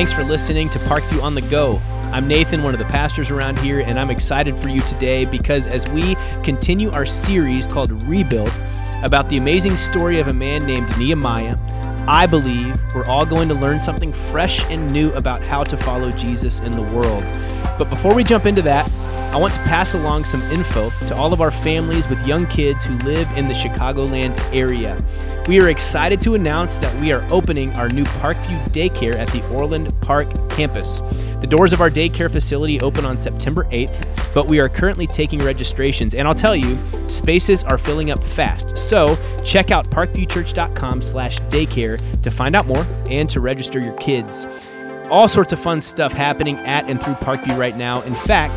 [0.00, 1.76] Thanks for listening to Parkview on the Go.
[2.04, 5.66] I'm Nathan, one of the pastors around here, and I'm excited for you today because
[5.66, 8.50] as we continue our series called Rebuild
[9.02, 11.58] about the amazing story of a man named Nehemiah,
[12.08, 16.10] I believe we're all going to learn something fresh and new about how to follow
[16.10, 17.59] Jesus in the world.
[17.80, 18.92] But before we jump into that,
[19.32, 22.84] I want to pass along some info to all of our families with young kids
[22.84, 24.98] who live in the Chicagoland area.
[25.48, 29.42] We are excited to announce that we are opening our new Parkview Daycare at the
[29.48, 31.00] Orland Park campus.
[31.40, 35.38] The doors of our daycare facility open on September 8th, but we are currently taking
[35.38, 36.76] registrations, and I'll tell you,
[37.08, 38.76] spaces are filling up fast.
[38.76, 44.46] So check out parkviewchurch.com slash daycare to find out more and to register your kids.
[45.10, 48.00] All sorts of fun stuff happening at and through Parkview right now.
[48.02, 48.54] In fact,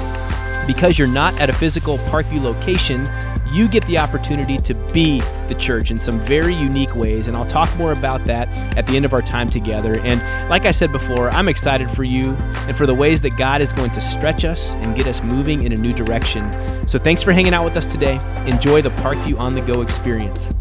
[0.67, 3.05] because you're not at a physical Parkview location,
[3.52, 7.27] you get the opportunity to be the church in some very unique ways.
[7.27, 9.99] And I'll talk more about that at the end of our time together.
[10.01, 12.35] And like I said before, I'm excited for you
[12.67, 15.63] and for the ways that God is going to stretch us and get us moving
[15.63, 16.51] in a new direction.
[16.88, 18.20] So thanks for hanging out with us today.
[18.45, 20.54] Enjoy the Parkview on the Go experience.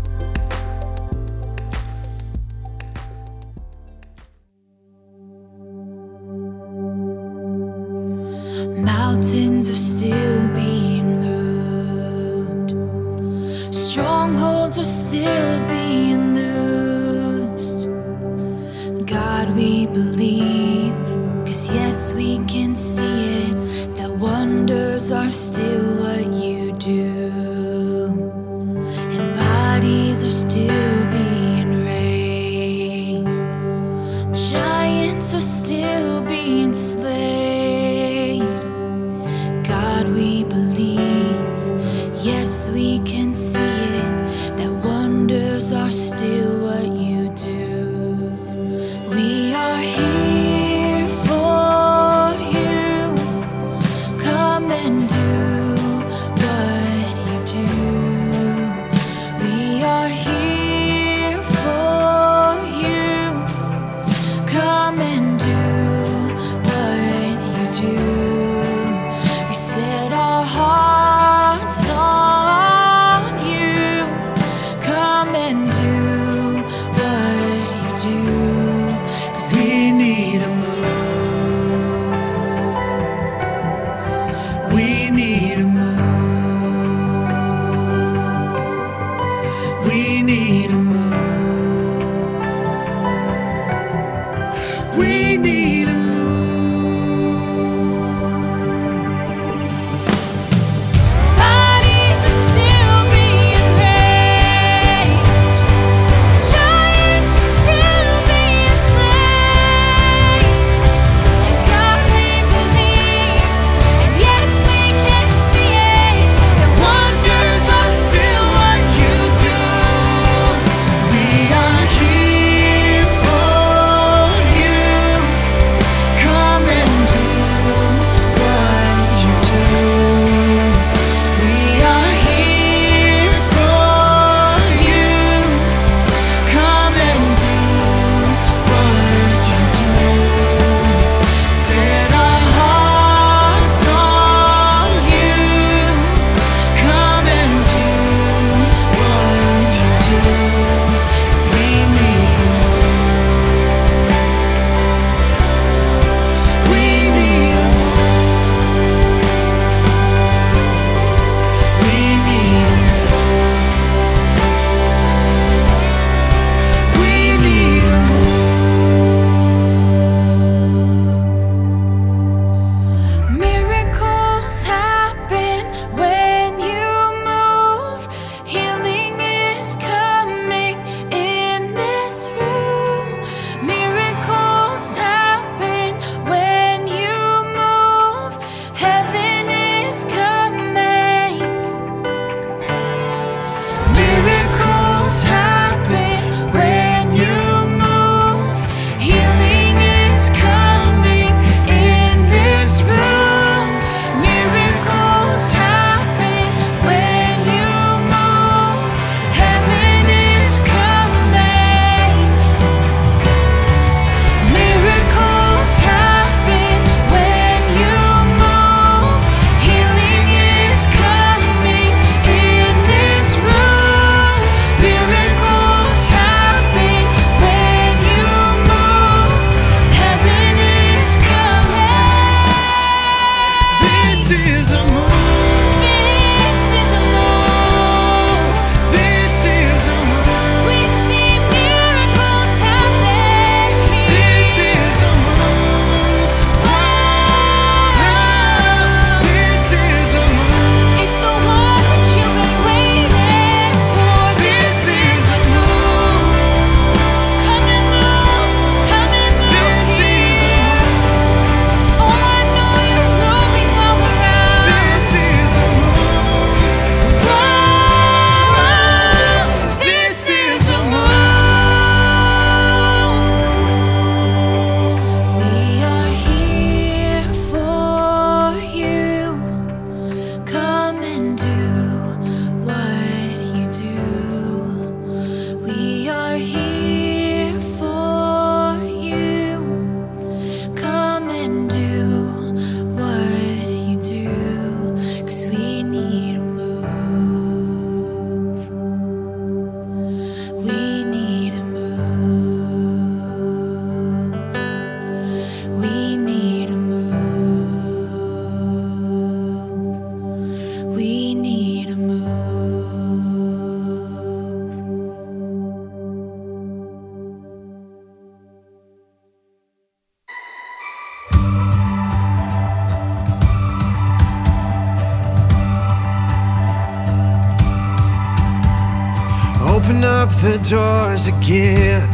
[330.72, 332.08] doors again.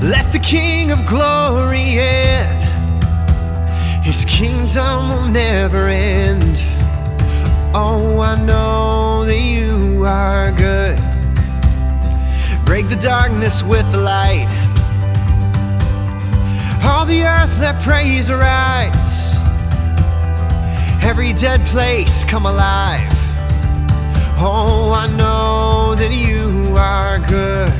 [0.00, 2.46] Let the King of Glory in.
[4.04, 6.62] His kingdom will never end.
[7.74, 10.96] Oh, I know that you are good.
[12.64, 14.46] Break the darkness with the light.
[16.84, 19.34] All the earth that praise arise.
[21.02, 23.21] Every dead place come alive.
[24.44, 27.70] Oh, I know that you are good.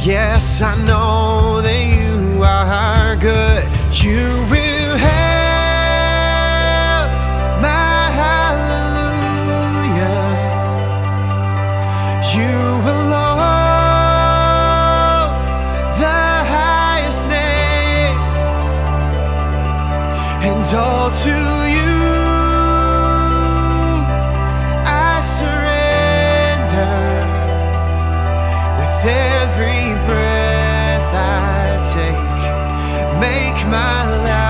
[0.00, 3.64] Yes, I know that you are good.
[3.92, 5.12] You will have
[7.60, 8.72] my hallelujah.
[12.36, 12.56] You
[12.86, 13.52] will own
[16.00, 16.22] the
[16.56, 18.18] highest name
[20.48, 21.41] and all to
[33.72, 34.41] my life.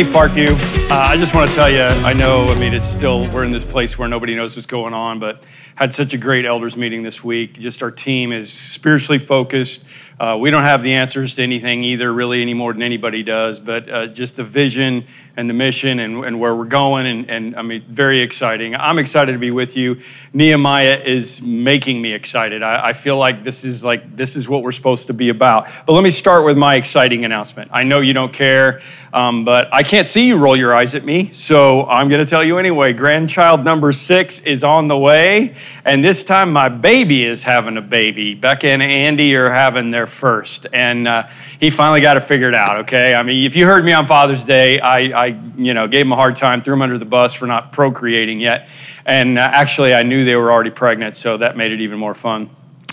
[0.00, 0.58] Hey, Parkview.
[0.90, 3.52] Uh, I just want to tell you, I know, I mean, it's still, we're in
[3.52, 7.02] this place where nobody knows what's going on, but had such a great elders meeting
[7.02, 7.58] this week.
[7.58, 9.84] Just our team is spiritually focused.
[10.18, 13.60] Uh, we don't have the answers to anything either, really, any more than anybody does,
[13.60, 17.06] but uh, just the vision and the mission and, and where we're going.
[17.06, 18.76] And, and I mean, very exciting.
[18.76, 20.00] I'm excited to be with you.
[20.34, 22.62] Nehemiah is making me excited.
[22.62, 25.68] I, I feel like this is like, this is what we're supposed to be about.
[25.86, 27.70] But let me start with my exciting announcement.
[27.72, 31.04] I know you don't care um, but I can't see you roll your eyes at
[31.04, 32.92] me, so I'm going to tell you anyway.
[32.92, 37.82] Grandchild number six is on the way, and this time my baby is having a
[37.82, 38.34] baby.
[38.34, 40.66] Becca and Andy are having their first.
[40.72, 43.14] And uh, he finally got it figured out, okay?
[43.14, 45.26] I mean, if you heard me on Father's Day, I, I,
[45.56, 48.40] you know, gave him a hard time, threw him under the bus for not procreating
[48.40, 48.68] yet.
[49.04, 52.14] And uh, actually, I knew they were already pregnant, so that made it even more
[52.14, 52.50] fun.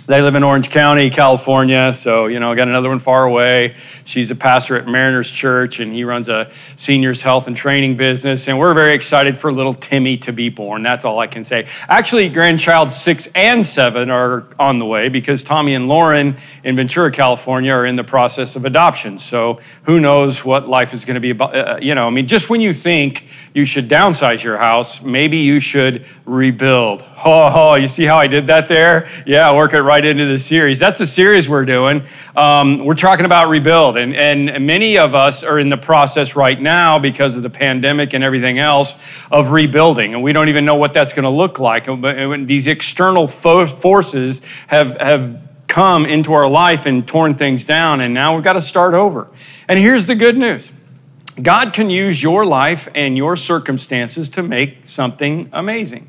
[0.07, 3.75] They live in Orange County, California, so, you know, got another one far away.
[4.05, 8.47] She's a pastor at Mariners Church, and he runs a seniors health and training business.
[8.47, 10.81] And we're very excited for little Timmy to be born.
[10.81, 11.67] That's all I can say.
[11.89, 17.11] Actually, grandchild six and seven are on the way because Tommy and Lauren in Ventura,
[17.11, 19.19] California are in the process of adoption.
[19.19, 21.53] So who knows what life is going to be about.
[21.53, 25.39] Uh, you know, I mean, just when you think you should downsize your house, maybe
[25.39, 27.05] you should rebuild.
[27.25, 29.09] Oh you see how I did that there?
[29.25, 30.79] Yeah, work it right into the series.
[30.79, 32.05] That's a series we're doing.
[32.35, 36.59] Um, we're talking about rebuild, and, and many of us are in the process right
[36.59, 38.99] now because of the pandemic and everything else
[39.31, 41.85] of rebuilding, and we don't even know what that's going to look like.
[42.47, 48.13] These external fo- forces have, have come into our life and torn things down, and
[48.13, 49.27] now we've got to start over.
[49.67, 50.71] And here's the good news
[51.41, 56.07] God can use your life and your circumstances to make something amazing.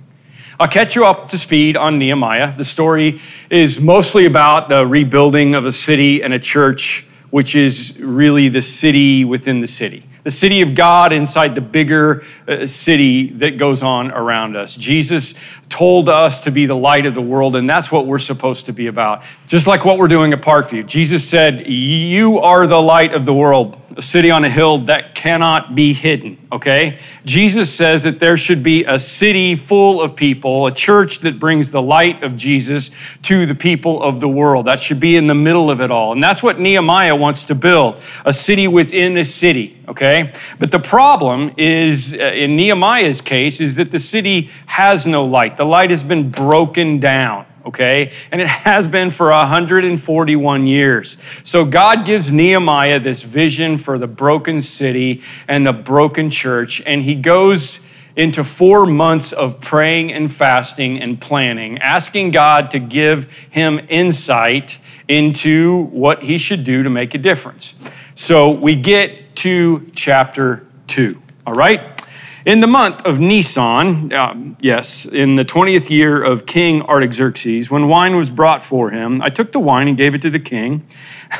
[0.60, 2.50] I'll catch you up to speed on Nehemiah.
[2.50, 7.96] The story is mostly about the rebuilding of a city and a church, which is
[8.00, 13.30] really the city within the city the city of God inside the bigger uh, city
[13.38, 14.76] that goes on around us.
[14.76, 15.34] Jesus
[15.70, 18.74] told us to be the light of the world, and that's what we're supposed to
[18.74, 19.22] be about.
[19.46, 20.86] Just like what we're doing at Parkview.
[20.86, 25.16] Jesus said, You are the light of the world, a city on a hill that
[25.16, 27.00] cannot be hidden, okay?
[27.24, 31.72] Jesus says that there should be a city full of people, a church that brings
[31.72, 34.66] the light of Jesus to the people of the world.
[34.66, 36.12] That should be in the middle of it all.
[36.12, 40.32] And that's what Nehemiah wants to build a city within a city okay?
[40.58, 45.56] But the problem is, uh, in Nehemiah's case, is that the city has no light.
[45.56, 48.12] The light has been broken down, okay?
[48.30, 51.16] And it has been for 141 years.
[51.42, 57.02] So God gives Nehemiah this vision for the broken city and the broken church, and
[57.02, 57.84] he goes
[58.16, 64.78] into four months of praying and fasting and planning, asking God to give him insight
[65.06, 67.74] into what he should do to make a difference.
[68.14, 71.22] So we get to chapter 2.
[71.46, 71.97] All right?
[72.46, 77.88] In the month of Nisan, um, yes, in the 20th year of King Artaxerxes, when
[77.88, 80.86] wine was brought for him, I took the wine and gave it to the king.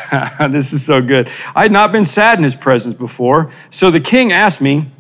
[0.51, 1.31] this is so good.
[1.55, 3.53] I had not been sad in his presence before.
[3.71, 4.91] So the king asked me,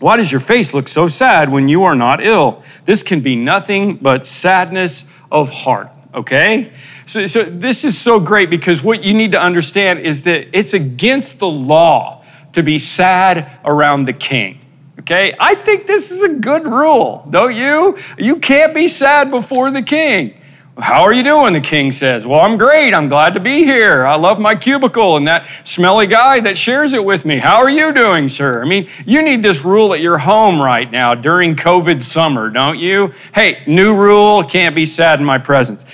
[0.00, 2.64] Why does your face look so sad when you are not ill?
[2.84, 6.72] This can be nothing but sadness of heart, okay?
[7.06, 10.74] So, so this is so great because what you need to understand is that it's
[10.74, 14.63] against the law to be sad around the king.
[15.04, 15.34] Okay?
[15.38, 17.98] I think this is a good rule, don't you?
[18.16, 20.34] You can't be sad before the king.
[20.78, 21.52] How are you doing?
[21.52, 22.26] The king says.
[22.26, 22.94] Well, I'm great.
[22.94, 24.06] I'm glad to be here.
[24.06, 27.36] I love my cubicle and that smelly guy that shares it with me.
[27.36, 28.62] How are you doing, sir?
[28.62, 32.78] I mean, you need this rule at your home right now during COVID summer, don't
[32.78, 33.12] you?
[33.34, 35.84] Hey, new rule can't be sad in my presence.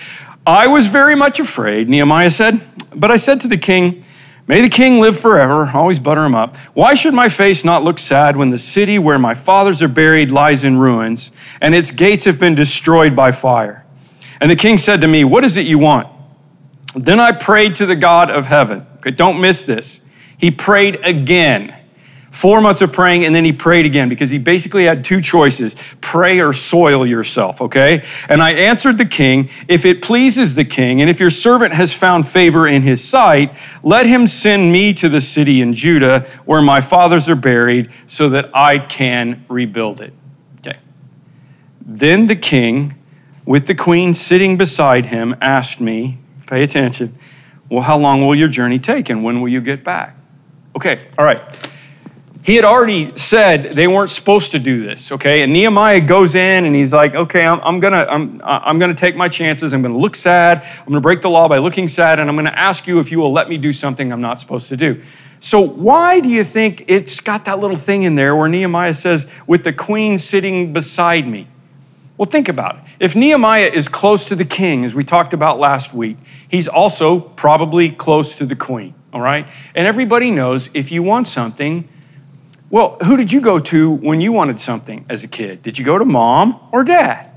[0.46, 2.60] I was very much afraid, Nehemiah said,
[2.94, 4.04] but I said to the king,
[4.50, 5.70] May the king live forever.
[5.72, 6.56] Always butter him up.
[6.74, 10.32] Why should my face not look sad when the city where my fathers are buried
[10.32, 11.30] lies in ruins
[11.60, 13.86] and its gates have been destroyed by fire?
[14.40, 16.08] And the king said to me, What is it you want?
[16.96, 18.84] Then I prayed to the God of heaven.
[18.96, 20.00] Okay, don't miss this.
[20.36, 21.72] He prayed again.
[22.30, 25.74] Four months of praying, and then he prayed again because he basically had two choices
[26.00, 28.04] pray or soil yourself, okay?
[28.28, 31.92] And I answered the king, If it pleases the king, and if your servant has
[31.92, 36.62] found favor in his sight, let him send me to the city in Judah where
[36.62, 40.12] my fathers are buried so that I can rebuild it.
[40.60, 40.78] Okay.
[41.80, 42.94] Then the king,
[43.44, 47.18] with the queen sitting beside him, asked me, Pay attention,
[47.68, 50.16] well, how long will your journey take and when will you get back?
[50.76, 51.40] Okay, all right.
[52.42, 55.42] He had already said they weren't supposed to do this, okay?
[55.42, 59.14] And Nehemiah goes in and he's like, okay, I'm, I'm gonna, I'm, I'm gonna take
[59.14, 59.74] my chances.
[59.74, 60.62] I'm gonna look sad.
[60.78, 63.18] I'm gonna break the law by looking sad, and I'm gonna ask you if you
[63.18, 65.02] will let me do something I'm not supposed to do.
[65.38, 69.30] So, why do you think it's got that little thing in there where Nehemiah says,
[69.46, 71.46] with the queen sitting beside me?
[72.18, 72.82] Well, think about it.
[73.00, 77.20] If Nehemiah is close to the king, as we talked about last week, he's also
[77.20, 79.46] probably close to the queen, all right?
[79.74, 81.88] And everybody knows if you want something,
[82.70, 85.62] well, who did you go to when you wanted something as a kid?
[85.62, 87.30] Did you go to mom or dad?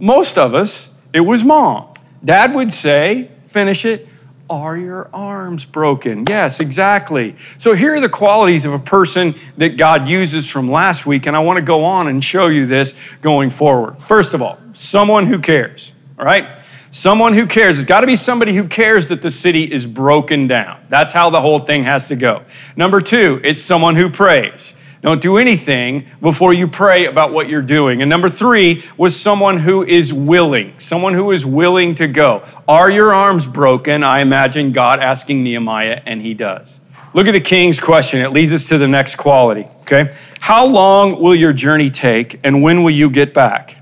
[0.00, 1.92] Most of us, it was mom.
[2.24, 4.08] Dad would say, finish it,
[4.48, 6.24] are your arms broken?
[6.26, 7.36] Yes, exactly.
[7.58, 11.36] So here are the qualities of a person that God uses from last week, and
[11.36, 13.98] I want to go on and show you this going forward.
[13.98, 16.48] First of all, someone who cares, all right?
[16.90, 17.76] Someone who cares.
[17.78, 20.80] It's got to be somebody who cares that the city is broken down.
[20.88, 22.44] That's how the whole thing has to go.
[22.74, 24.74] Number two, it's someone who prays.
[25.00, 28.02] Don't do anything before you pray about what you're doing.
[28.02, 32.44] And number three was someone who is willing, someone who is willing to go.
[32.66, 34.02] Are your arms broken?
[34.02, 36.80] I imagine God asking Nehemiah, and he does.
[37.14, 38.20] Look at the king's question.
[38.20, 39.68] It leads us to the next quality.
[39.82, 40.14] Okay.
[40.40, 43.76] How long will your journey take, and when will you get back?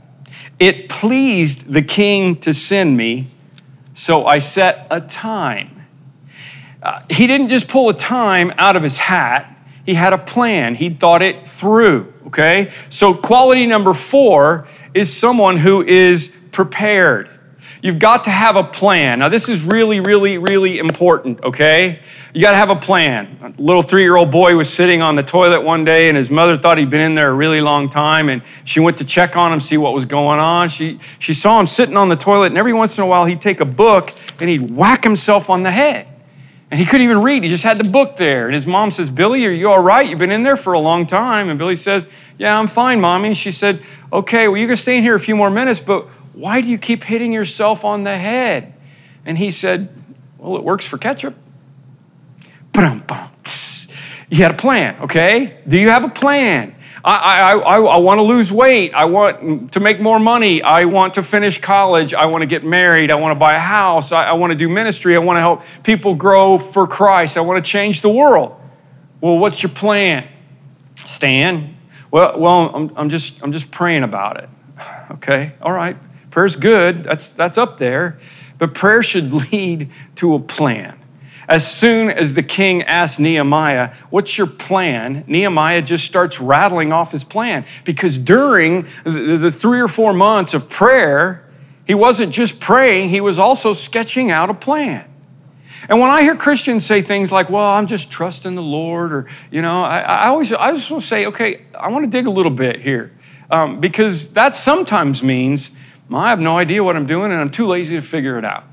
[0.59, 3.29] It pleased the king to send me,
[3.95, 5.87] so I set a time.
[6.83, 9.56] Uh, he didn't just pull a time out of his hat.
[9.87, 10.75] He had a plan.
[10.75, 12.73] He thought it through, okay?
[12.89, 17.31] So, quality number four is someone who is prepared.
[17.83, 19.21] You've got to have a plan.
[19.21, 22.01] Now, this is really, really, really important, okay?
[22.35, 23.39] You got to have a plan.
[23.41, 26.29] A little three year old boy was sitting on the toilet one day, and his
[26.29, 29.37] mother thought he'd been in there a really long time, and she went to check
[29.37, 30.69] on him, see what was going on.
[30.69, 33.41] She, she saw him sitting on the toilet, and every once in a while, he'd
[33.41, 36.09] take a book and he'd whack himself on the head.
[36.71, 37.45] And he couldn't even read.
[37.45, 38.47] He just had the book there.
[38.47, 40.09] And his mom says, Billy, are you all right?
[40.09, 41.49] You've been in there for a long time.
[41.49, 43.35] And Billy says, Yeah, I'm fine, mommy.
[43.35, 46.61] She said, Okay, well, you can stay in here a few more minutes, but why
[46.61, 48.75] do you keep hitting yourself on the head?
[49.25, 49.89] And he said,
[50.39, 51.35] Well, it works for ketchup.
[54.29, 55.59] You had a plan, okay?
[55.67, 56.76] Do you have a plan?
[57.07, 58.93] I, I, I, I want to lose weight.
[58.93, 60.61] I want to make more money.
[60.61, 62.13] I want to finish college.
[62.13, 63.13] I want to get married.
[63.13, 64.11] I want to buy a house.
[64.11, 65.15] I, I want to do ministry.
[65.15, 67.37] I want to help people grow for Christ.
[67.37, 68.61] I want to change the world.
[69.21, 70.27] Well, what's your plan?
[70.97, 71.77] Stan?
[72.11, 74.49] Well, well I'm, I'm, just, I'm just praying about it.
[75.09, 75.97] Okay, all right.
[76.33, 76.99] Prayer's good.
[76.99, 78.19] That's, that's up there.
[78.59, 80.99] But prayer should lead to a plan.
[81.49, 85.25] As soon as the king asks Nehemiah, What's your plan?
[85.27, 90.69] Nehemiah just starts rattling off his plan because during the three or four months of
[90.69, 91.49] prayer,
[91.87, 95.09] he wasn't just praying, he was also sketching out a plan.
[95.89, 99.27] And when I hear Christians say things like, well, I'm just trusting the Lord, or,
[99.53, 102.27] you know, I, I always, I just want to say, okay, I want to dig
[102.27, 103.13] a little bit here.
[103.51, 105.71] Um, because that sometimes means,
[106.13, 108.65] I have no idea what I'm doing and I'm too lazy to figure it out.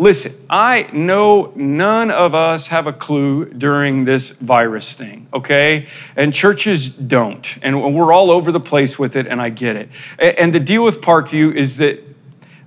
[0.00, 5.88] Listen, I know none of us have a clue during this virus thing, okay?
[6.16, 7.58] And churches don't.
[7.60, 9.90] And we're all over the place with it, and I get it.
[10.18, 12.09] And the deal with Parkview is that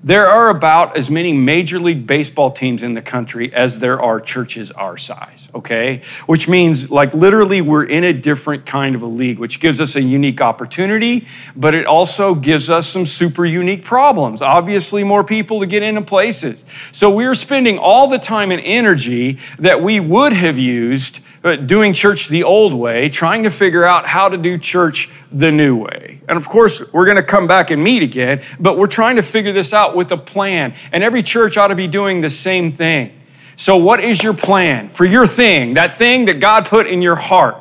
[0.03, 4.19] there are about as many Major League Baseball teams in the country as there are
[4.19, 6.01] churches our size, okay?
[6.25, 9.95] Which means, like, literally, we're in a different kind of a league, which gives us
[9.95, 14.41] a unique opportunity, but it also gives us some super unique problems.
[14.41, 16.65] Obviously, more people to get into places.
[16.91, 21.91] So we're spending all the time and energy that we would have used Uh, doing
[21.91, 26.21] church the old way, trying to figure out how to do church the new way.
[26.29, 29.21] And of course, we're going to come back and meet again, but we're trying to
[29.23, 30.73] figure this out with a plan.
[30.93, 33.12] And every church ought to be doing the same thing.
[33.58, 37.15] So, what is your plan for your thing, that thing that God put in your
[37.15, 37.58] heart?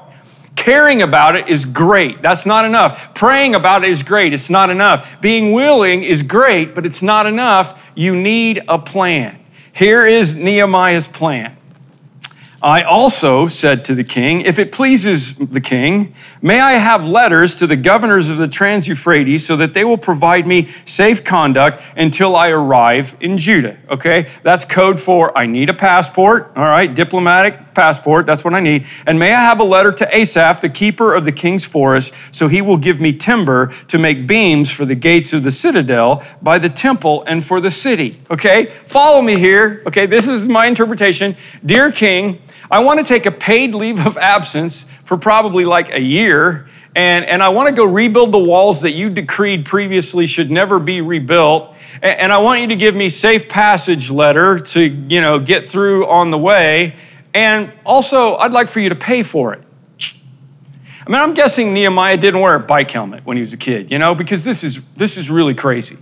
[0.55, 2.23] Caring about it is great.
[2.23, 3.14] That's not enough.
[3.14, 4.33] Praying about it is great.
[4.33, 5.21] It's not enough.
[5.21, 7.90] Being willing is great, but it's not enough.
[7.97, 9.40] You need a plan.
[9.73, 11.57] Here is Nehemiah's plan.
[12.62, 17.57] I also said to the king, If it pleases the king, may I have letters
[17.57, 21.83] to the governors of the Trans Euphrates so that they will provide me safe conduct
[21.96, 23.79] until I arrive in Judah.
[23.90, 28.61] Okay, that's code for I need a passport, all right, diplomatic passport, that's what I
[28.61, 28.87] need.
[29.07, 32.46] And may I have a letter to Asaph, the keeper of the king's forest, so
[32.46, 36.59] he will give me timber to make beams for the gates of the citadel by
[36.59, 38.18] the temple and for the city.
[38.31, 39.83] Okay, follow me here.
[39.87, 41.37] Okay, this is my interpretation.
[41.64, 42.40] Dear king,
[42.72, 47.26] I want to take a paid leave of absence for probably like a year, and,
[47.26, 51.02] and I want to go rebuild the walls that you decreed previously should never be
[51.02, 51.74] rebuilt.
[52.00, 55.68] And, and I want you to give me safe passage letter to, you know, get
[55.68, 56.96] through on the way.
[57.35, 59.62] And also, I'd like for you to pay for it.
[61.06, 63.90] I mean, I'm guessing Nehemiah didn't wear a bike helmet when he was a kid,
[63.90, 65.98] you know, because this is, this is really crazy.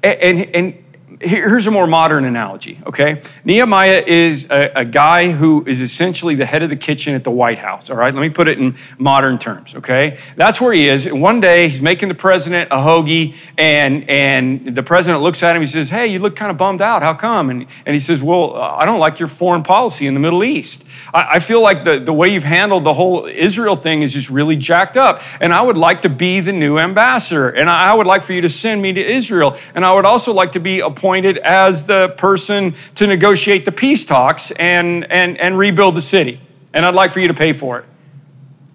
[0.00, 0.83] And, and, and
[1.20, 3.22] here's a more modern analogy, okay?
[3.44, 7.30] Nehemiah is a, a, guy who is essentially the head of the kitchen at the
[7.30, 8.14] White House, all right?
[8.14, 10.18] Let me put it in modern terms, okay?
[10.36, 11.10] That's where he is.
[11.12, 15.62] one day, he's making the president a hoagie, and, and the president looks at him,
[15.62, 17.02] and he says, Hey, you look kind of bummed out.
[17.02, 17.50] How come?
[17.50, 20.44] And, and he says, Well, uh, I don't like your foreign policy in the Middle
[20.44, 20.84] East.
[21.12, 24.30] I, I feel like the, the way you've handled the whole Israel thing is just
[24.30, 27.94] really jacked up, and I would like to be the new ambassador, and I, I
[27.94, 30.60] would like for you to send me to Israel, and I would also like to
[30.60, 31.03] be appointed
[31.38, 36.40] as the person to negotiate the peace talks and, and, and rebuild the city.
[36.72, 37.84] And I'd like for you to pay for it.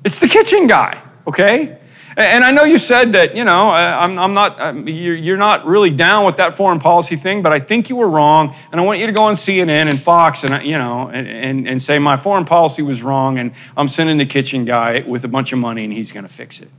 [0.05, 1.79] It's the kitchen guy, okay?
[2.19, 6.25] And I know you said that, you know, I'm, I'm not, you're not really down
[6.25, 8.55] with that foreign policy thing, but I think you were wrong.
[8.71, 11.81] And I want you to go on CNN and Fox and, you know, and, and
[11.81, 15.53] say my foreign policy was wrong and I'm sending the kitchen guy with a bunch
[15.53, 16.69] of money and he's going to fix it.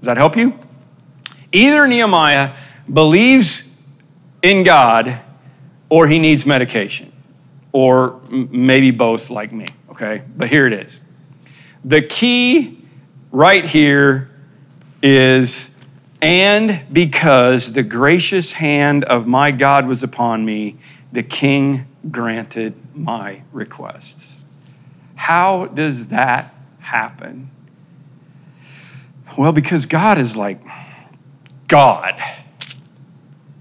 [0.00, 0.56] Does that help you?
[1.50, 2.54] Either Nehemiah
[2.92, 3.67] believes
[4.42, 5.20] in God
[5.88, 7.12] or he needs medication,
[7.72, 10.22] or maybe both, like me, okay?
[10.36, 11.00] But here it is.
[11.84, 12.82] The key
[13.32, 14.30] right here
[15.02, 15.74] is,
[16.20, 20.76] and because the gracious hand of my God was upon me,
[21.10, 24.44] the king granted my requests.
[25.14, 27.50] How does that happen?
[29.36, 30.60] Well, because God is like
[31.66, 32.20] God.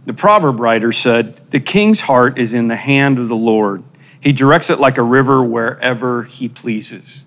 [0.08, 3.84] The proverb writer said, The king's heart is in the hand of the Lord.
[4.22, 7.26] He directs it like a river wherever he pleases.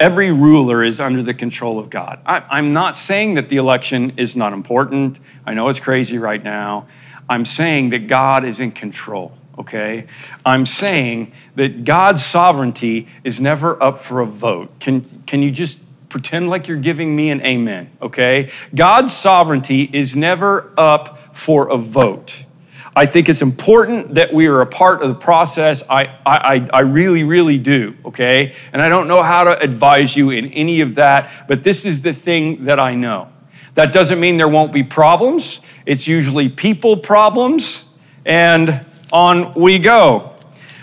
[0.00, 2.20] Every ruler is under the control of God.
[2.24, 5.18] I, am not saying that the election is not important.
[5.44, 6.88] I know it's crazy right now.
[7.28, 10.06] I'm saying that God is in control, okay?
[10.46, 14.80] I'm saying that God's sovereignty is never up for a vote.
[14.80, 18.50] Can, can you just pretend like you're giving me an amen, okay?
[18.74, 22.44] God's sovereignty is never up for a vote.
[22.96, 25.84] I think it's important that we are a part of the process.
[25.88, 28.56] I, I, I really, really do, okay?
[28.72, 32.02] And I don't know how to advise you in any of that, but this is
[32.02, 33.28] the thing that I know.
[33.74, 35.60] That doesn't mean there won't be problems.
[35.86, 37.84] It's usually people problems,
[38.26, 40.34] and on we go.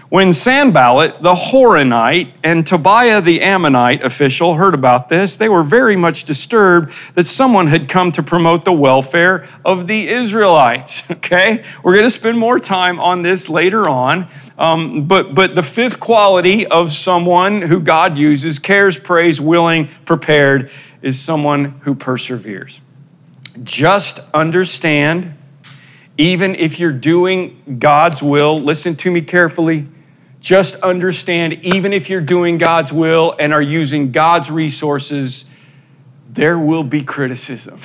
[0.09, 5.95] When Sanballat, the Horonite, and Tobiah, the Ammonite official, heard about this, they were very
[5.95, 11.03] much disturbed that someone had come to promote the welfare of the Israelites.
[11.25, 11.63] Okay?
[11.81, 14.27] We're going to spend more time on this later on.
[14.59, 20.69] Um, but, but the fifth quality of someone who God uses, cares, prays, willing, prepared,
[21.01, 22.79] is someone who perseveres.
[23.63, 25.35] Just understand,
[26.17, 29.87] even if you're doing God's will, listen to me carefully
[30.45, 35.49] just understand, even if you're doing God's will and are using God's resources,
[36.29, 37.79] there will be criticism.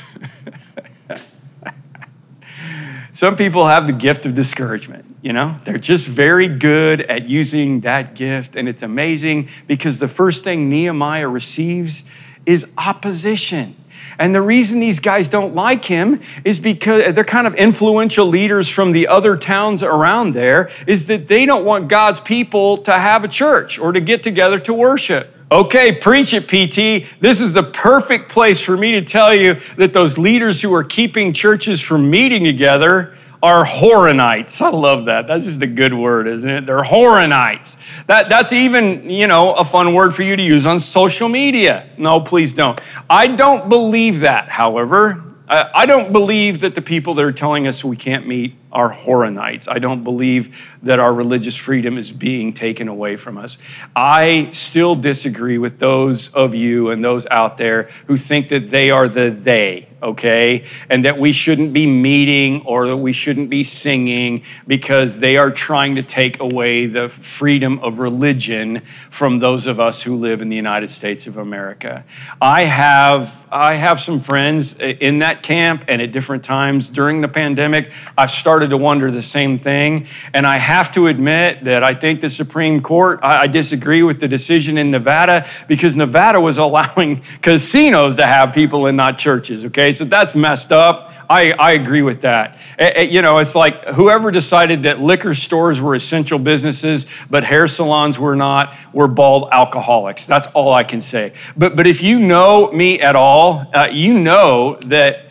[3.15, 5.57] Some people have the gift of discouragement, you know?
[5.65, 10.69] They're just very good at using that gift, and it's amazing because the first thing
[10.69, 12.05] Nehemiah receives
[12.45, 13.75] is opposition.
[14.19, 18.69] And the reason these guys don't like him is because they're kind of influential leaders
[18.69, 23.25] from the other towns around there, is that they don't want God's people to have
[23.25, 25.35] a church or to get together to worship.
[25.53, 27.09] Okay, preach it, PT.
[27.21, 30.85] This is the perfect place for me to tell you that those leaders who are
[30.85, 34.61] keeping churches from meeting together are Horonites.
[34.61, 35.27] I love that.
[35.27, 36.67] That's just a good word, isn't it?
[36.67, 37.77] They're Horonites.
[38.07, 41.89] That, that's even, you know, a fun word for you to use on social media.
[41.97, 42.81] No, please don't.
[43.09, 45.25] I don't believe that, however.
[45.49, 49.69] I don't believe that the people that are telling us we can't meet are Horonites.
[49.69, 53.59] I don't believe that our religious freedom is being taken away from us.
[53.95, 58.91] I still disagree with those of you and those out there who think that they
[58.91, 60.65] are the they okay?
[60.89, 65.51] And that we shouldn't be meeting or that we shouldn't be singing because they are
[65.51, 68.81] trying to take away the freedom of religion
[69.11, 72.05] from those of us who live in the United States of America.
[72.41, 77.29] I have I have some friends in that camp and at different times during the
[77.29, 81.95] pandemic I've started to wonder the same thing and I have to admit that I
[81.95, 86.59] think the Supreme Court I, I disagree with the decision in Nevada because Nevada was
[86.71, 89.81] allowing casinos to have people and not churches, okay?
[89.81, 91.11] Okay, so that's messed up.
[91.31, 92.59] I, I agree with that.
[92.79, 97.45] It, it, you know, it's like whoever decided that liquor stores were essential businesses, but
[97.45, 100.27] hair salons were not, were bald alcoholics.
[100.27, 101.33] That's all I can say.
[101.57, 105.30] But, but if you know me at all, uh, you know that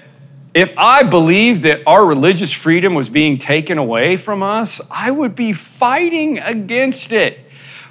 [0.54, 5.36] if I believed that our religious freedom was being taken away from us, I would
[5.36, 7.40] be fighting against it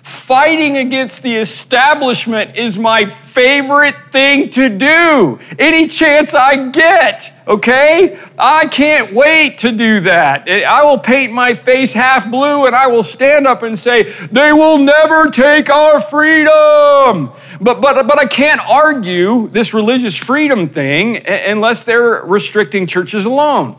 [0.09, 5.38] Fighting against the establishment is my favorite thing to do.
[5.59, 8.18] Any chance I get, okay?
[8.38, 10.49] I can't wait to do that.
[10.49, 14.05] Eh, I will paint my face half blue and I will stand up and say,
[14.33, 17.31] they will never take our freedom.
[17.61, 23.77] But, but, but I can't argue this religious freedom thing unless they're restricting churches alone.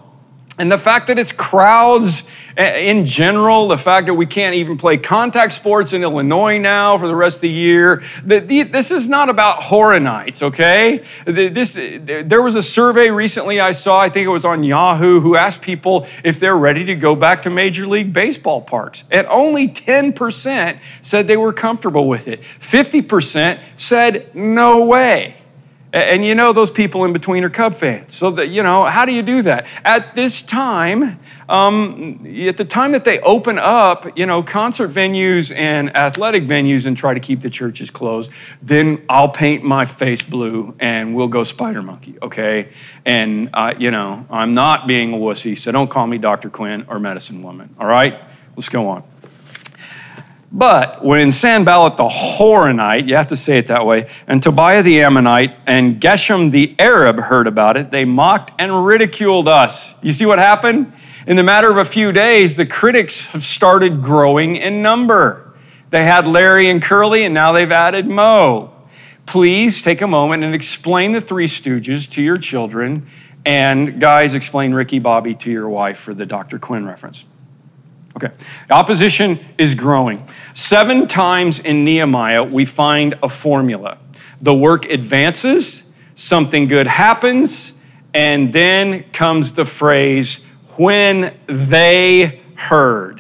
[0.60, 4.78] And the fact that it's crowds eh, in general, the fact that we can't even
[4.78, 9.30] play contact sports in Illinois now for the rest of the year, this is not
[9.30, 11.06] about Horonites, okay?
[11.24, 15.38] This, there was a survey recently I saw, I think it was on Yahoo, who
[15.38, 19.06] asked people if they're ready to go back to Major League Baseball parks.
[19.10, 22.41] And only 10% said they were comfortable with it.
[22.41, 25.38] 50% said no way.
[25.91, 28.13] And you know, those people in between are Cub fans.
[28.13, 29.65] So that, you know, how do you do that?
[29.84, 35.56] At this time, um, at the time that they open up, you know, concert venues
[35.56, 40.21] and athletic venues and try to keep the churches closed, then I'll paint my face
[40.21, 42.69] blue and we'll go spider monkey, okay?
[43.04, 46.52] And, uh, you know, I'm not being a wussy, so don't call me Dr.
[46.52, 48.21] Quinn or medicine woman, all right?
[48.56, 49.09] Let's go on.
[50.52, 55.04] But when Sanballat the Horonite, you have to say it that way, and Tobiah the
[55.04, 59.94] Ammonite and Geshem the Arab heard about it, they mocked and ridiculed us.
[60.02, 60.92] You see what happened?
[61.28, 65.54] In the matter of a few days, the critics have started growing in number.
[65.92, 68.74] They had Larry and Curly, and now they've added Moe.
[69.28, 73.06] Please take a moment and explain the Three Stooges to your children,
[73.46, 76.58] and guys, explain Ricky Bobby to your wife for the Dr.
[76.58, 77.26] Quinn reference.
[78.15, 78.34] Okay.
[78.69, 80.28] Opposition is growing.
[80.54, 83.98] Seven times in Nehemiah, we find a formula.
[84.41, 87.74] The work advances, something good happens,
[88.13, 90.45] and then comes the phrase,
[90.78, 93.18] when they heard.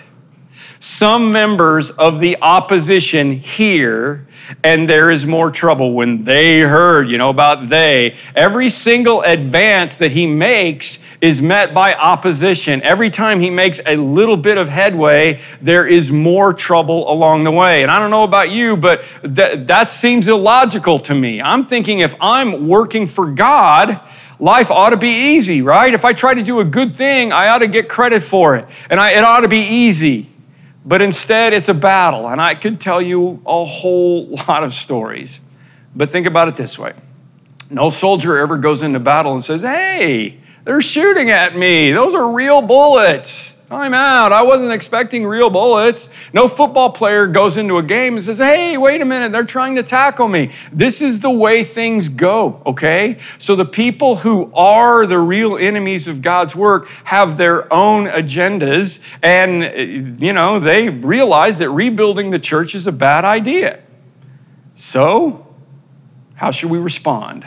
[0.81, 4.25] Some members of the opposition hear,
[4.63, 8.15] and there is more trouble when they heard, you know, about they.
[8.33, 12.81] Every single advance that he makes is met by opposition.
[12.81, 17.51] Every time he makes a little bit of headway, there is more trouble along the
[17.51, 17.83] way.
[17.83, 21.41] And I don't know about you, but that, that seems illogical to me.
[21.41, 23.99] I'm thinking if I'm working for God,
[24.39, 25.93] life ought to be easy, right?
[25.93, 28.65] If I try to do a good thing, I ought to get credit for it.
[28.89, 30.28] And I, it ought to be easy.
[30.89, 32.27] But instead, it's a battle.
[32.27, 35.39] And I could tell you a whole lot of stories.
[35.95, 36.93] But think about it this way
[37.69, 41.91] no soldier ever goes into battle and says, Hey, they're shooting at me.
[41.91, 43.55] Those are real bullets.
[43.71, 44.31] I'm out.
[44.31, 46.09] I wasn't expecting real bullets.
[46.33, 49.31] No football player goes into a game and says, Hey, wait a minute.
[49.31, 50.51] They're trying to tackle me.
[50.71, 53.19] This is the way things go, okay?
[53.37, 59.01] So the people who are the real enemies of God's work have their own agendas
[59.21, 63.81] and, you know, they realize that rebuilding the church is a bad idea.
[64.75, 65.45] So,
[66.33, 67.45] how should we respond?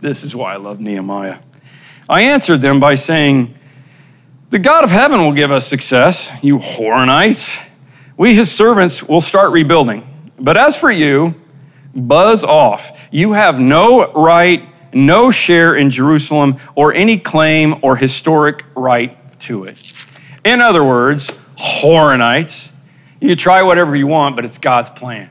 [0.00, 1.38] This is why I love Nehemiah.
[2.08, 3.54] I answered them by saying,
[4.50, 7.62] The God of heaven will give us success, you Horonites.
[8.16, 10.32] We, his servants, will start rebuilding.
[10.38, 11.38] But as for you,
[11.94, 13.08] buzz off.
[13.10, 19.64] You have no right, no share in Jerusalem, or any claim or historic right to
[19.64, 19.92] it.
[20.46, 22.70] In other words, Horonites,
[23.20, 25.28] you try whatever you want, but it's God's plan.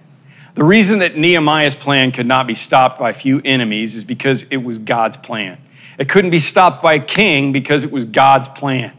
[0.54, 4.44] The reason that Nehemiah's plan could not be stopped by a few enemies is because
[4.52, 5.58] it was God's plan.
[5.98, 8.94] It couldn't be stopped by a king because it was God's plan.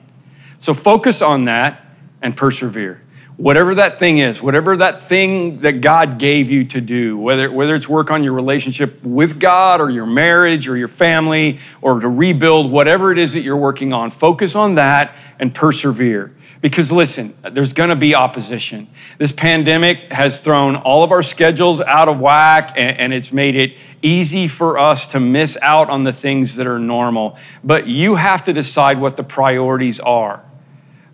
[0.59, 1.85] So focus on that
[2.23, 3.03] and persevere.
[3.37, 7.77] Whatever that thing is, whatever that thing that God gave you to do, whether, whether
[7.77, 12.09] it's work on your relationship with God or your marriage or your family or to
[12.09, 16.35] rebuild whatever it is that you're working on, focus on that and persevere.
[16.61, 18.89] Because listen, there's going to be opposition.
[19.19, 23.55] This pandemic has thrown all of our schedules out of whack and, and, it's made
[23.55, 27.39] it easy for us to miss out on the things that are normal.
[27.63, 30.45] But you have to decide what the priorities are.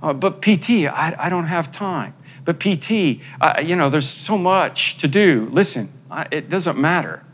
[0.04, 2.12] Uh, but PT, I, I, don't have time.
[2.44, 5.48] But PT, uh, you know, there's so much to do.
[5.50, 7.24] Listen, I, it doesn't matter.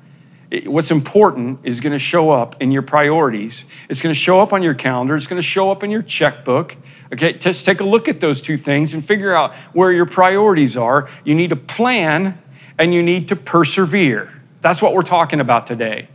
[0.52, 3.66] It, what's important is going to show up in your priorities.
[3.88, 5.16] It's going to show up on your calendar.
[5.16, 6.76] It's going to show up in your checkbook.
[7.12, 10.76] Okay, just take a look at those two things and figure out where your priorities
[10.76, 11.08] are.
[11.24, 12.40] You need to plan
[12.78, 14.32] and you need to persevere.
[14.60, 16.08] That's what we're talking about today.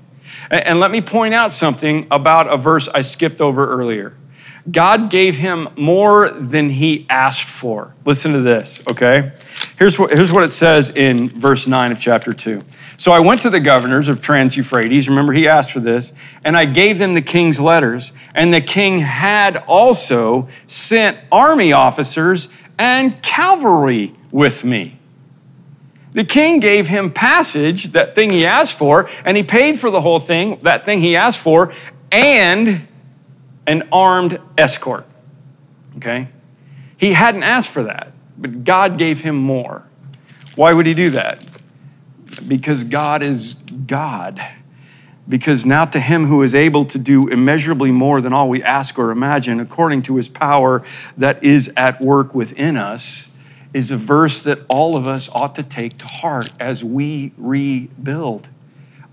[0.50, 4.16] And let me point out something about a verse I skipped over earlier.
[4.70, 7.94] God gave him more than he asked for.
[8.04, 9.32] Listen to this, okay?
[9.78, 12.64] Here's what, here's what it says in verse 9 of chapter 2.
[12.98, 16.58] So I went to the governors of Trans Euphrates, remember he asked for this, and
[16.58, 18.12] I gave them the king's letters.
[18.34, 25.00] And the king had also sent army officers and cavalry with me.
[26.14, 30.00] The king gave him passage, that thing he asked for, and he paid for the
[30.00, 31.74] whole thing, that thing he asked for,
[32.10, 32.88] and
[33.68, 35.06] an armed escort.
[35.98, 36.30] Okay?
[36.98, 39.84] He hadn't asked for that, but God gave him more.
[40.56, 41.46] Why would he do that?
[42.48, 44.42] Because God is God.
[45.28, 49.00] Because now to him who is able to do immeasurably more than all we ask
[49.00, 50.84] or imagine, according to his power
[51.18, 53.32] that is at work within us,
[53.74, 58.48] is a verse that all of us ought to take to heart as we rebuild.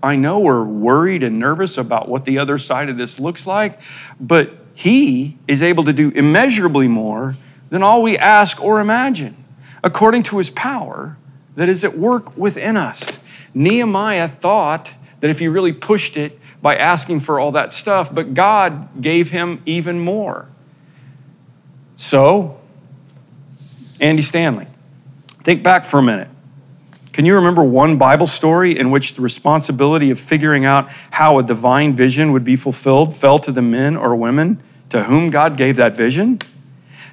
[0.03, 3.79] I know we're worried and nervous about what the other side of this looks like,
[4.19, 7.35] but He is able to do immeasurably more
[7.69, 9.43] than all we ask or imagine,
[9.83, 11.17] according to His power
[11.55, 13.19] that is at work within us.
[13.53, 18.33] Nehemiah thought that if he really pushed it by asking for all that stuff, but
[18.33, 20.47] God gave him even more.
[21.95, 22.59] So,
[24.01, 24.67] Andy Stanley.
[25.43, 26.29] Think back for a minute.
[27.13, 31.43] Can you remember one Bible story in which the responsibility of figuring out how a
[31.43, 35.75] divine vision would be fulfilled fell to the men or women to whom God gave
[35.75, 36.39] that vision?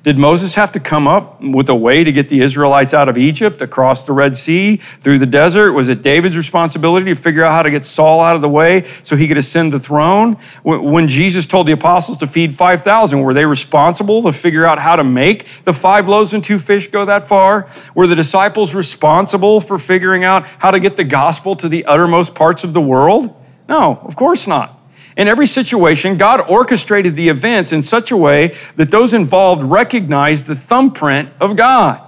[0.03, 3.19] Did Moses have to come up with a way to get the Israelites out of
[3.19, 5.73] Egypt, across the Red Sea, through the desert?
[5.75, 8.87] Was it David's responsibility to figure out how to get Saul out of the way
[9.03, 10.39] so he could ascend the throne?
[10.63, 14.97] When Jesus told the apostles to feed 5,000, were they responsible to figure out how
[14.97, 17.69] to make the five loaves and two fish go that far?
[17.95, 22.35] Were the disciples responsible for figuring out how to get the gospel to the uttermost
[22.35, 23.37] parts of the world?
[23.69, 24.80] No, of course not.
[25.17, 30.47] In every situation, God orchestrated the events in such a way that those involved recognized
[30.47, 32.01] the thumbprint of God.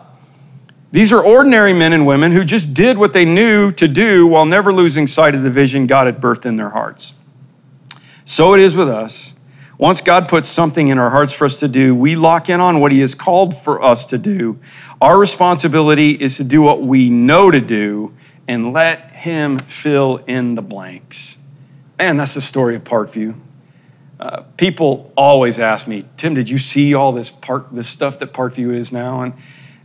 [0.93, 4.45] These are ordinary men and women who just did what they knew to do while
[4.45, 7.15] never losing sight of the vision God had birthed in their hearts.
[8.25, 9.35] So it is with us.
[9.79, 12.79] Once God puts something in our hearts for us to do, we lock in on
[12.79, 14.61] what He has called for us to do.
[15.01, 18.15] Our responsibility is to do what we know to do
[18.47, 21.37] and let Him fill in the blanks.
[22.03, 23.39] Man, that's the story of Parkview.
[24.19, 28.33] Uh, people always ask me, Tim, did you see all this park, this stuff that
[28.33, 29.23] Parkview is now?
[29.23, 29.35] And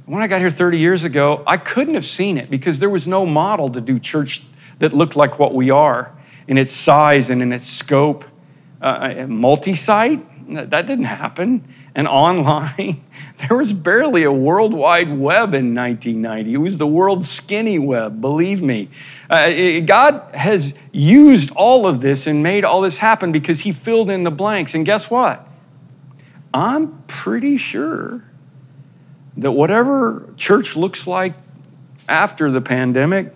[0.08, 3.06] when I got here 30 years ago, I couldn't have seen it because there was
[3.06, 4.42] no model to do church
[4.80, 6.12] that looked like what we are
[6.48, 8.26] in its size and in its scope.
[8.82, 11.72] Uh, multi site, that didn't happen.
[11.98, 13.04] And online,
[13.40, 16.54] there was barely a World Wide Web in 1990.
[16.54, 18.90] It was the world's skinny web, believe me.
[19.30, 24.12] Uh, God has used all of this and made all this happen because He filled
[24.12, 24.76] in the blanks.
[24.76, 25.46] And guess what?
[26.54, 28.24] I'm pretty sure
[29.36, 31.34] that whatever church looks like
[32.08, 33.34] after the pandemic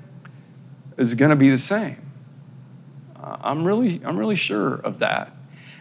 [0.98, 1.98] is going to be the same.
[3.20, 5.36] I'm really, I'm really sure of that.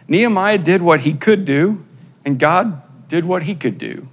[0.07, 1.85] Nehemiah did what he could do,
[2.25, 4.07] and God did what he could do.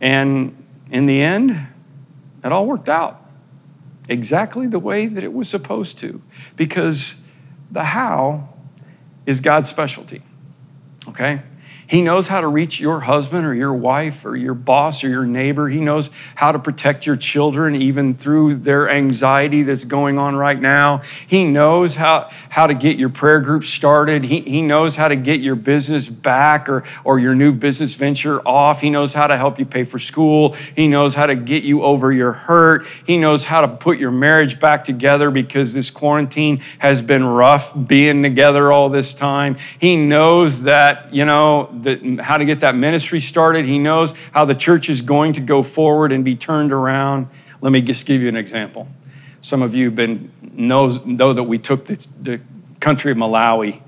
[0.00, 1.68] And in the end,
[2.42, 3.20] it all worked out
[4.08, 6.20] exactly the way that it was supposed to
[6.56, 7.22] because
[7.70, 8.48] the how
[9.26, 10.22] is God's specialty.
[11.08, 11.42] Okay?
[11.86, 15.26] He knows how to reach your husband or your wife or your boss or your
[15.26, 15.68] neighbor.
[15.68, 20.60] He knows how to protect your children even through their anxiety that's going on right
[20.60, 21.02] now.
[21.26, 24.24] He knows how, how to get your prayer group started.
[24.24, 28.40] He, he knows how to get your business back or, or your new business venture
[28.46, 28.80] off.
[28.80, 30.52] He knows how to help you pay for school.
[30.74, 32.86] He knows how to get you over your hurt.
[33.06, 37.72] He knows how to put your marriage back together because this quarantine has been rough
[37.86, 39.56] being together all this time.
[39.78, 43.64] He knows that, you know, the, how to get that ministry started.
[43.64, 47.28] He knows how the church is going to go forward and be turned around.
[47.60, 48.88] Let me just give you an example.
[49.40, 52.40] Some of you been know, know that we took the, the
[52.80, 53.80] country of Malawi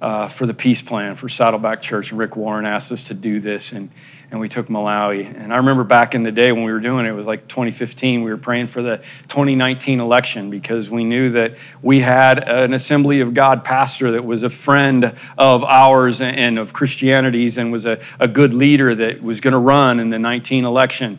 [0.00, 2.12] uh, for the peace plan for Saddleback Church.
[2.12, 3.90] Rick Warren asked us to do this, and
[4.32, 5.26] and we took Malawi.
[5.26, 7.48] And I remember back in the day when we were doing it, it was like
[7.48, 8.96] 2015, we were praying for the
[9.28, 14.42] 2019 election because we knew that we had an Assembly of God pastor that was
[14.42, 19.42] a friend of ours and of Christianity's and was a, a good leader that was
[19.42, 21.18] going to run in the 19 election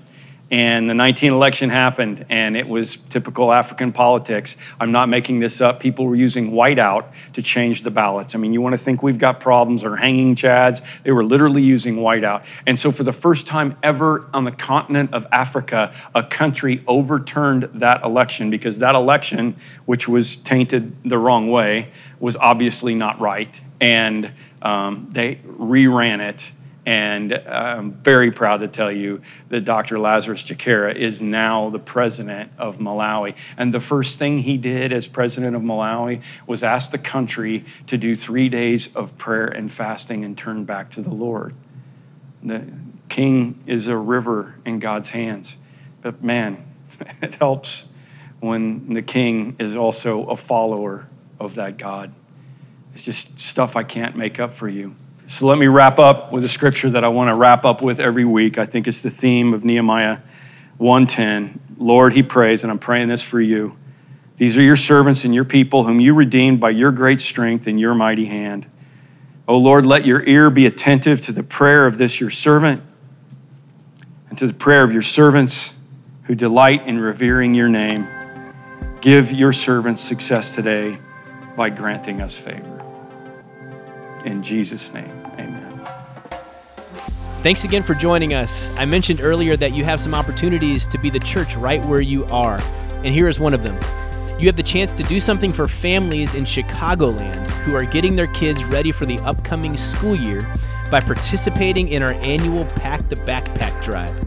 [0.54, 4.56] and the 19 election happened and it was typical african politics.
[4.80, 5.80] I'm not making this up.
[5.80, 8.36] People were using whiteout to change the ballots.
[8.36, 10.84] I mean you want to think we've got problems or hanging chads?
[11.02, 12.46] They were literally using whiteout.
[12.68, 17.72] And so for the first time ever on the continent of africa a country overturned
[17.74, 23.60] that election because that election which was tainted the wrong way was obviously not right.
[23.82, 24.32] And
[24.62, 26.44] um, they reran it
[26.86, 30.00] and I'm very proud to tell you that Dr.
[30.00, 33.36] Lazarus Chakwera is now the president of Malawi.
[33.58, 37.98] And the first thing he did as president of Malawi was ask the country to
[37.98, 41.54] do three days of prayer and fasting and turn back to the Lord.
[42.42, 42.66] The
[43.08, 45.56] king is a river in God's hands.
[46.02, 46.66] But man,
[47.22, 47.94] it helps
[48.42, 51.08] when the king is also a follower
[51.40, 52.14] of that God.
[52.94, 54.96] It's just stuff I can't make up for you.
[55.34, 58.00] So let me wrap up with a scripture that I want to wrap up with
[58.00, 58.60] every week.
[58.60, 60.20] I think it's the theme of Nehemiah
[60.78, 61.60] 110.
[61.80, 63.76] Lord, he prays, and I'm praying this for you.
[64.38, 67.80] These are your servants and your people, whom you redeemed by your great strength and
[67.80, 68.68] your mighty hand.
[69.48, 72.84] O Lord, let your ear be attentive to the prayer of this your servant
[74.30, 75.74] and to the prayer of your servants
[76.26, 78.08] who delight in revering your name.
[79.02, 81.00] Give your servants success today
[81.56, 82.70] by granting us favor.
[84.26, 85.23] In Jesus' name.
[87.44, 88.72] Thanks again for joining us.
[88.78, 92.24] I mentioned earlier that you have some opportunities to be the church right where you
[92.28, 92.58] are,
[93.04, 93.76] and here is one of them.
[94.40, 97.36] You have the chance to do something for families in Chicagoland
[97.66, 100.40] who are getting their kids ready for the upcoming school year
[100.90, 104.18] by participating in our annual Pack the Backpack Drive.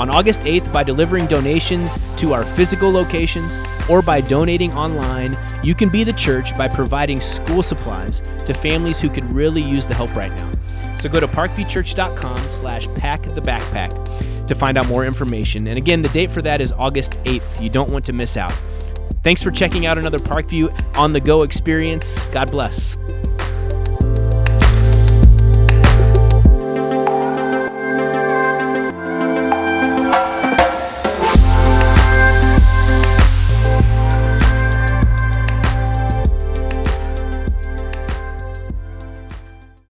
[0.00, 3.58] On August 8th, by delivering donations to our physical locations
[3.90, 8.98] or by donating online, you can be the church by providing school supplies to families
[8.98, 10.61] who could really use the help right now.
[11.02, 15.66] So go to parkviewchurch.com slash pack the backpack to find out more information.
[15.66, 17.60] And again, the date for that is August 8th.
[17.60, 18.52] You don't want to miss out.
[19.24, 22.24] Thanks for checking out another Parkview on the Go experience.
[22.28, 22.96] God bless.